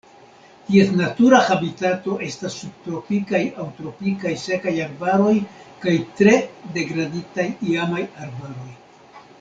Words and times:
Ties 0.69 0.87
natura 1.01 1.41
habitato 1.49 2.15
estas 2.29 2.55
subtropikaj 2.63 3.43
aŭ 3.63 3.67
tropikaj 3.81 4.33
sekaj 4.47 4.75
arbaroj 4.87 5.35
kaj 5.85 5.95
tre 6.23 6.35
degraditaj 6.79 7.51
iamaj 7.75 8.05
arbaroj. 8.27 8.71